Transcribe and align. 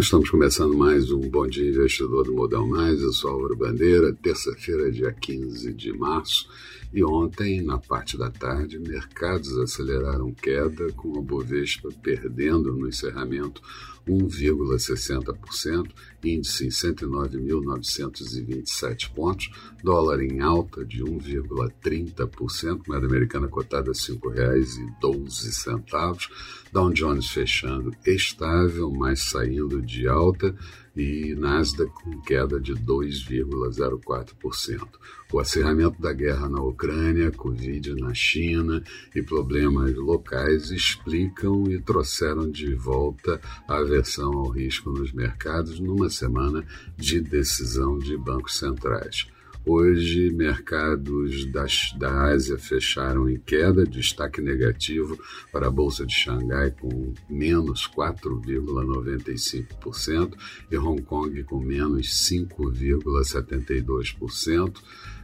Estamos 0.00 0.30
começando 0.30 0.78
mais 0.78 1.10
um 1.10 1.20
Bom 1.20 1.48
Dia 1.48 1.68
Investidor 1.68 2.24
do 2.24 2.32
Modal 2.32 2.64
Mais. 2.68 3.00
Eu 3.02 3.12
sou 3.12 3.32
Álvaro 3.32 3.56
Bandeira, 3.56 4.14
terça-feira, 4.22 4.92
dia 4.92 5.12
15 5.12 5.74
de 5.74 5.92
março. 5.92 6.48
E 6.92 7.04
ontem, 7.04 7.60
na 7.60 7.78
parte 7.78 8.16
da 8.16 8.30
tarde, 8.30 8.78
mercados 8.78 9.58
aceleraram 9.58 10.32
queda, 10.32 10.90
com 10.92 11.18
a 11.18 11.22
Bovespa 11.22 11.90
perdendo 12.02 12.72
no 12.72 12.88
encerramento 12.88 13.60
1,60%, 14.08 15.90
índice 16.24 16.66
em 16.66 16.70
109.927 16.70 19.12
pontos, 19.12 19.50
dólar 19.84 20.22
em 20.22 20.40
alta 20.40 20.82
de 20.84 21.04
1,30%, 21.04 22.82
moeda 22.88 23.06
americana 23.06 23.46
cotada 23.48 23.90
a 23.90 23.92
R$ 23.92 23.98
5,12, 23.98 26.28
Dow 26.72 26.90
Jones 26.92 27.28
fechando 27.28 27.94
estável, 28.06 28.90
mas 28.90 29.24
saindo 29.24 29.82
de 29.82 30.08
alta, 30.08 30.56
e 30.98 31.34
Nasdaq 31.36 31.92
com 31.92 32.20
queda 32.20 32.60
de 32.60 32.74
2,04%. 32.74 34.88
O 35.32 35.38
acerramento 35.38 36.02
da 36.02 36.12
guerra 36.12 36.48
na 36.48 36.60
Ucrânia, 36.60 37.30
Covid 37.30 37.94
na 37.94 38.12
China 38.12 38.82
e 39.14 39.22
problemas 39.22 39.94
locais 39.94 40.72
explicam 40.72 41.70
e 41.70 41.80
trouxeram 41.80 42.50
de 42.50 42.74
volta 42.74 43.40
a 43.68 43.76
aversão 43.76 44.32
ao 44.32 44.48
risco 44.48 44.90
nos 44.90 45.12
mercados 45.12 45.78
numa 45.78 46.10
semana 46.10 46.66
de 46.96 47.20
decisão 47.20 47.96
de 47.96 48.16
bancos 48.16 48.58
centrais. 48.58 49.28
Hoje, 49.70 50.30
mercados 50.30 51.44
das, 51.52 51.92
da 51.98 52.30
Ásia 52.30 52.56
fecharam 52.56 53.28
em 53.28 53.38
queda, 53.38 53.84
destaque 53.84 54.40
negativo 54.40 55.18
para 55.52 55.66
a 55.66 55.70
Bolsa 55.70 56.06
de 56.06 56.14
Xangai 56.14 56.70
com 56.70 57.12
menos 57.28 57.86
4,95% 57.86 60.32
e 60.70 60.78
Hong 60.78 61.02
Kong 61.02 61.44
com 61.44 61.60
menos 61.60 62.06
5,72%. 62.30 64.78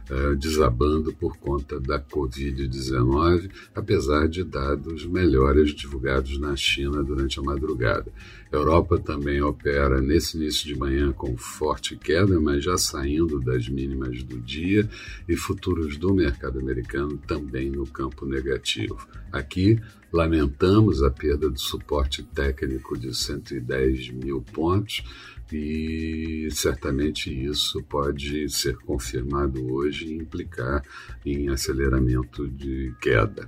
Uh, 0.07 0.35
desabando 0.35 1.11
por 1.13 1.35
conta 1.37 1.79
da 1.79 1.99
Covid-19, 1.99 3.49
apesar 3.73 4.27
de 4.27 4.43
dados 4.43 5.03
melhores 5.03 5.73
divulgados 5.73 6.37
na 6.37 6.55
China 6.55 7.03
durante 7.03 7.39
a 7.39 7.41
madrugada. 7.43 8.11
A 8.51 8.55
Europa 8.55 8.99
também 8.99 9.41
opera 9.41 9.99
nesse 9.99 10.37
início 10.37 10.67
de 10.67 10.77
manhã 10.77 11.11
com 11.11 11.35
forte 11.35 11.95
queda, 11.95 12.39
mas 12.39 12.63
já 12.63 12.77
saindo 12.77 13.39
das 13.39 13.67
mínimas 13.67 14.21
do 14.23 14.39
dia, 14.39 14.87
e 15.27 15.35
futuros 15.35 15.97
do 15.97 16.13
mercado 16.13 16.59
americano 16.59 17.17
também 17.17 17.71
no 17.71 17.87
campo 17.87 18.25
negativo. 18.25 19.07
Aqui, 19.31 19.81
lamentamos 20.15 21.03
a 21.03 21.11
perda 21.11 21.49
do 21.49 21.59
suporte 21.59 22.23
técnico 22.23 22.97
de 22.97 23.13
110 23.13 24.11
mil 24.11 24.41
pontos 24.41 25.03
e 25.51 26.47
certamente 26.51 27.29
isso 27.29 27.83
pode 27.83 28.49
ser 28.49 28.77
confirmado 28.77 29.73
hoje 29.73 30.07
e 30.07 30.15
implicar 30.15 30.81
em 31.25 31.49
aceleramento 31.49 32.47
de 32.47 32.95
queda. 33.01 33.47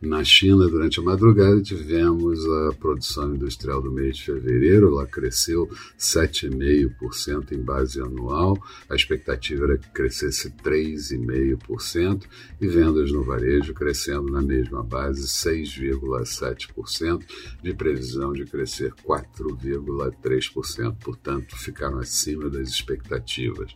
Na 0.00 0.22
China, 0.22 0.68
durante 0.68 1.00
a 1.00 1.02
madrugada, 1.02 1.60
tivemos 1.60 2.46
a 2.48 2.72
produção 2.72 3.34
industrial 3.34 3.82
do 3.82 3.90
mês 3.90 4.18
de 4.18 4.26
fevereiro, 4.26 4.86
ela 4.86 5.04
cresceu 5.04 5.68
7,5% 5.98 7.50
em 7.50 7.60
base 7.60 8.00
anual, 8.00 8.56
a 8.88 8.94
expectativa 8.94 9.64
era 9.64 9.76
que 9.76 9.90
crescesse 9.90 10.50
3,5%, 10.50 12.26
e 12.60 12.68
vendas 12.68 13.10
no 13.10 13.24
varejo 13.24 13.74
crescendo 13.74 14.30
na 14.30 14.40
mesma 14.40 14.84
base 14.84 15.26
6,7%, 15.26 17.24
de 17.60 17.74
previsão 17.74 18.32
de 18.32 18.44
crescer 18.44 18.92
4,3%, 19.04 20.94
portanto, 21.02 21.56
ficaram 21.56 21.98
acima 21.98 22.48
das 22.48 22.68
expectativas. 22.68 23.74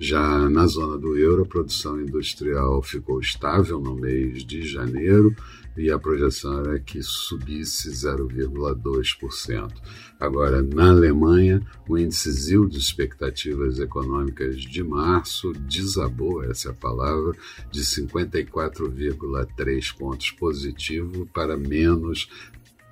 Já 0.00 0.50
na 0.50 0.66
zona 0.66 0.98
do 0.98 1.16
euro, 1.16 1.44
a 1.44 1.46
produção 1.46 2.00
industrial 2.00 2.82
ficou 2.82 3.20
estável 3.20 3.78
no 3.78 3.94
mês 3.94 4.44
de 4.44 4.62
janeiro, 4.62 5.32
e 5.76 5.90
a 5.90 5.98
projeção 5.98 6.60
era 6.60 6.78
que 6.78 7.02
subisse 7.02 7.90
0,2%. 7.90 9.72
Agora, 10.18 10.62
na 10.62 10.90
Alemanha, 10.90 11.62
o 11.88 11.96
índice 11.96 12.30
ZIL 12.30 12.68
de 12.68 12.78
expectativas 12.78 13.78
econômicas 13.78 14.60
de 14.60 14.82
março 14.82 15.52
desabou, 15.52 16.44
essa 16.44 16.68
é 16.68 16.72
a 16.72 16.74
palavra, 16.74 17.32
de 17.70 17.80
54,3 17.80 19.96
pontos 19.96 20.30
positivo 20.32 21.26
para 21.32 21.56
menos 21.56 22.28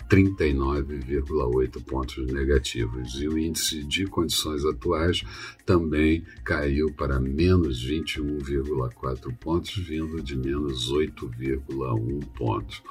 39,8 0.09 1.83
pontos 1.85 2.27
negativos. 2.33 3.21
E 3.21 3.29
o 3.29 3.39
índice 3.39 3.85
de 3.85 4.07
condições 4.07 4.65
atuais 4.65 5.23
também 5.67 6.25
caiu 6.45 6.93
para 6.93 7.21
menos 7.21 7.87
21,4 7.87 9.37
pontos, 9.39 9.77
vindo 9.77 10.23
de 10.23 10.37
menos 10.37 10.91
8,1 10.91 12.25
pontos. 12.37 12.83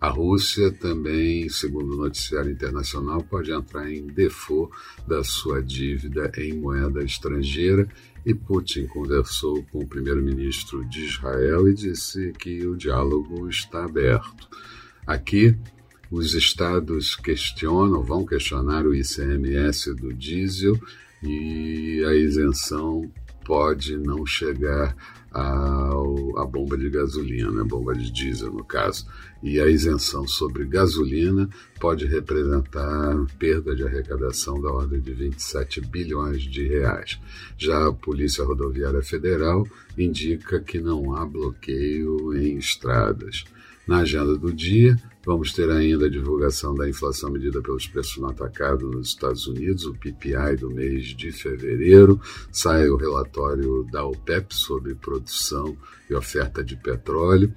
A 0.00 0.08
Rússia 0.08 0.70
também, 0.72 1.48
segundo 1.48 1.94
o 1.94 1.96
noticiário 1.96 2.50
internacional, 2.50 3.22
pode 3.22 3.52
entrar 3.52 3.90
em 3.90 4.06
default 4.06 4.70
da 5.06 5.24
sua 5.24 5.62
dívida 5.62 6.30
em 6.36 6.52
moeda 6.58 7.02
estrangeira 7.02 7.88
e 8.26 8.34
Putin 8.34 8.86
conversou 8.86 9.62
com 9.70 9.80
o 9.80 9.86
primeiro-ministro 9.86 10.84
de 10.86 11.04
Israel 11.04 11.68
e 11.68 11.74
disse 11.74 12.32
que 12.32 12.66
o 12.66 12.76
diálogo 12.76 13.48
está 13.48 13.84
aberto. 13.84 14.48
Aqui, 15.06 15.54
os 16.14 16.32
estados 16.32 17.16
questionam, 17.16 18.00
vão 18.04 18.24
questionar 18.24 18.86
o 18.86 18.94
ICMS 18.94 19.92
do 19.94 20.14
diesel 20.14 20.78
e 21.20 22.04
a 22.06 22.14
isenção 22.14 23.10
pode 23.44 23.96
não 23.96 24.24
chegar 24.24 24.96
à 25.32 26.46
bomba 26.48 26.78
de 26.78 26.88
gasolina, 26.88 27.62
a 27.62 27.64
bomba 27.64 27.92
de 27.94 28.12
diesel 28.12 28.52
no 28.52 28.64
caso. 28.64 29.06
E 29.42 29.60
a 29.60 29.66
isenção 29.66 30.26
sobre 30.28 30.64
gasolina 30.64 31.50
pode 31.80 32.06
representar 32.06 33.16
perda 33.36 33.74
de 33.74 33.82
arrecadação 33.82 34.60
da 34.60 34.70
ordem 34.70 35.00
de 35.00 35.12
27 35.12 35.80
bilhões 35.80 36.42
de 36.42 36.68
reais. 36.68 37.18
Já 37.58 37.88
a 37.88 37.92
Polícia 37.92 38.44
Rodoviária 38.44 39.02
Federal 39.02 39.66
indica 39.98 40.60
que 40.60 40.78
não 40.80 41.16
há 41.16 41.26
bloqueio 41.26 42.32
em 42.36 42.56
estradas. 42.56 43.44
Na 43.86 43.98
agenda 43.98 44.36
do 44.36 44.50
dia, 44.50 44.96
vamos 45.26 45.52
ter 45.52 45.70
ainda 45.70 46.06
a 46.06 46.10
divulgação 46.10 46.74
da 46.74 46.88
inflação 46.88 47.30
medida 47.30 47.60
pelos 47.60 47.86
preços 47.86 48.16
no 48.16 48.28
atacado 48.28 48.90
nos 48.90 49.08
Estados 49.08 49.46
Unidos, 49.46 49.84
o 49.84 49.92
PPI 49.94 50.56
do 50.58 50.70
mês 50.70 51.08
de 51.08 51.30
fevereiro. 51.30 52.18
Sai 52.50 52.88
o 52.88 52.96
relatório 52.96 53.86
da 53.92 54.04
OPEP 54.04 54.54
sobre 54.54 54.94
produção 54.94 55.76
e 56.08 56.14
oferta 56.14 56.64
de 56.64 56.76
petróleo. 56.76 57.52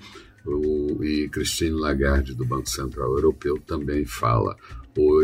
O, 0.45 1.03
e 1.03 1.29
Christine 1.29 1.71
Lagarde, 1.71 2.33
do 2.33 2.45
Banco 2.45 2.69
Central 2.69 3.09
Europeu, 3.11 3.57
também 3.65 4.05
fala 4.05 4.55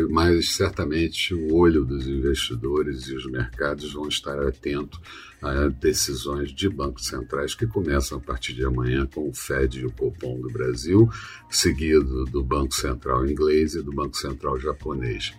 mas 0.09 0.55
certamente 0.55 1.33
o 1.33 1.55
olho 1.55 1.83
dos 1.83 2.07
investidores 2.07 3.07
e 3.07 3.15
os 3.15 3.25
mercados 3.25 3.93
vão 3.93 4.07
estar 4.07 4.39
atentos 4.39 4.99
a 5.41 5.67
decisões 5.67 6.51
de 6.51 6.69
bancos 6.69 7.07
centrais 7.07 7.53
que 7.53 7.67
começam 7.67 8.17
a 8.17 8.21
partir 8.21 8.53
de 8.53 8.63
amanhã 8.63 9.05
com 9.05 9.27
o 9.29 9.33
Fed 9.33 9.79
e 9.79 9.85
o 9.85 9.91
Copom 9.91 10.39
do 10.39 10.49
Brasil, 10.49 11.09
seguido 11.49 12.25
do 12.25 12.43
Banco 12.43 12.73
Central 12.73 13.27
inglês 13.27 13.75
e 13.75 13.81
do 13.81 13.91
Banco 13.91 14.15
Central 14.15 14.59
japonês. 14.59 15.33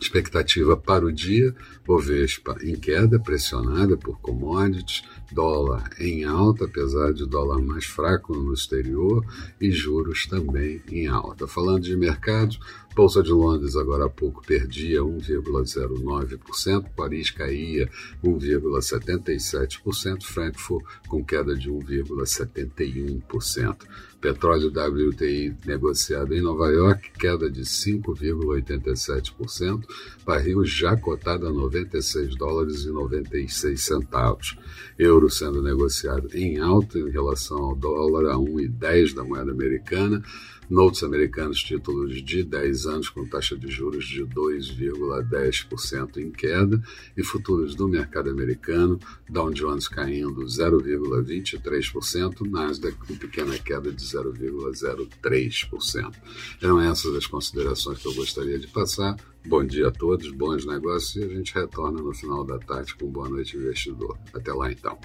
Expectativa 0.00 0.78
para 0.78 1.04
o 1.04 1.12
dia: 1.12 1.54
Bovespa 1.86 2.56
em 2.62 2.74
queda, 2.74 3.20
pressionada 3.20 3.98
por 3.98 4.18
commodities, 4.20 5.02
dólar 5.30 5.90
em 5.98 6.24
alta, 6.24 6.64
apesar 6.64 7.12
de 7.12 7.26
dólar 7.26 7.60
mais 7.60 7.84
fraco 7.84 8.34
no 8.34 8.54
exterior, 8.54 9.22
e 9.60 9.70
juros 9.70 10.26
também 10.26 10.82
em 10.90 11.06
alta. 11.06 11.46
Falando 11.46 11.82
de 11.82 11.94
mercados, 11.96 12.58
Bolsa 12.94 13.22
de 13.22 13.30
Londres 13.30 13.76
agora 13.76 14.06
há 14.06 14.10
pouco 14.10 14.42
perdia 14.44 15.00
1,09%, 15.00 16.86
Paris 16.96 17.30
caía 17.30 17.88
1,77%, 18.22 20.24
Frankfurt 20.24 20.84
com 21.06 21.24
queda 21.24 21.54
de 21.54 21.70
1,71%. 21.70 23.86
Petróleo 24.20 24.68
WTI 24.68 25.56
negociado 25.64 26.34
em 26.34 26.42
Nova 26.42 26.68
York, 26.68 27.10
queda 27.18 27.50
de 27.50 27.62
5,87%, 27.62 29.86
barril 30.26 30.62
já 30.64 30.94
cotado 30.94 31.46
a 31.46 31.52
96 31.52 32.36
dólares 32.36 32.84
e 32.84 32.90
96 32.90 33.82
centavos. 33.82 34.58
Euro 34.98 35.30
sendo 35.30 35.62
negociado 35.62 36.28
em 36.34 36.58
alta 36.58 36.98
em 36.98 37.08
relação 37.08 37.56
ao 37.58 37.74
dólar 37.74 38.32
a 38.32 38.36
1,10 38.36 39.14
da 39.14 39.24
moeda 39.24 39.52
americana, 39.52 40.22
notes 40.68 41.02
americanos 41.02 41.62
títulos 41.62 42.22
de 42.22 42.44
10 42.44 42.79
10 42.80 42.86
anos 42.86 43.10
com 43.10 43.26
taxa 43.26 43.56
de 43.56 43.68
juros 43.68 44.06
de 44.06 44.24
2,10% 44.24 46.18
em 46.18 46.30
queda 46.30 46.80
e 47.16 47.22
futuros 47.22 47.74
do 47.74 47.88
mercado 47.88 48.30
americano, 48.30 48.98
Dow 49.28 49.52
Jones 49.52 49.88
caindo 49.88 50.44
0,23%, 50.44 52.48
Nasdaq 52.48 52.96
com 52.96 53.16
pequena 53.16 53.58
queda 53.58 53.92
de 53.92 54.04
0,03%. 54.04 56.14
Eram 56.62 56.80
essas 56.80 57.14
as 57.14 57.26
considerações 57.26 57.98
que 57.98 58.08
eu 58.08 58.14
gostaria 58.14 58.58
de 58.58 58.68
passar. 58.68 59.14
Bom 59.46 59.62
dia 59.64 59.88
a 59.88 59.90
todos, 59.90 60.30
bons 60.30 60.64
negócios 60.66 61.16
e 61.16 61.24
a 61.24 61.28
gente 61.28 61.54
retorna 61.54 62.00
no 62.00 62.14
final 62.14 62.44
da 62.44 62.58
tarde 62.58 62.94
com 62.94 63.10
Boa 63.10 63.28
Noite 63.28 63.56
Investidor. 63.56 64.16
Até 64.32 64.52
lá 64.52 64.70
então. 64.70 64.96